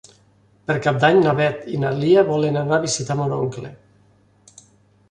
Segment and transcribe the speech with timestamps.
[0.69, 3.75] Per Cap d'Any na Beth i na Lia volen anar a visitar mon oncle.